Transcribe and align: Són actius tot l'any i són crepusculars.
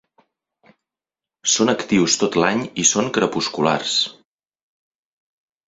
Són 1.57 1.73
actius 1.73 2.17
tot 2.23 2.39
l'any 2.45 2.65
i 2.85 2.87
són 2.95 3.13
crepusculars. 3.21 3.95